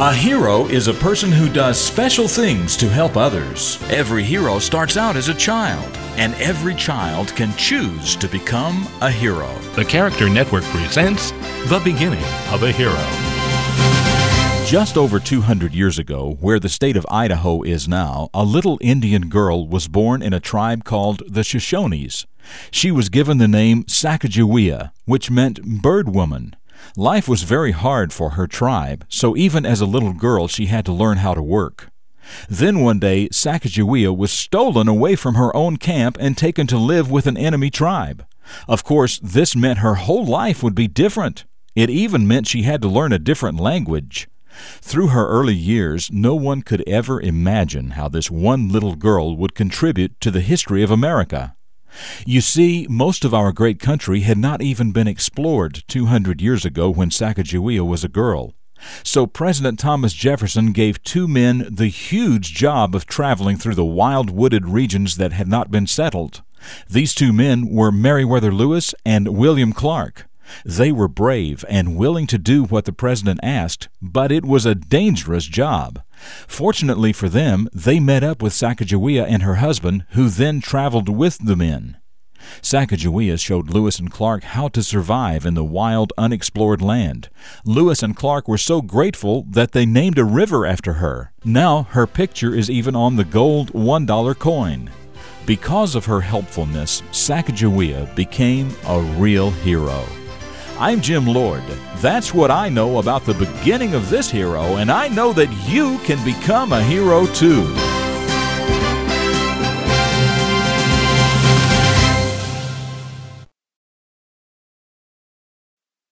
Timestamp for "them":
77.28-77.68